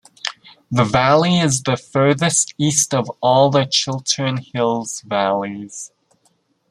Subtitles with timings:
[0.71, 5.91] The Valley is the furthest east of all the Chiltern Hills valleys.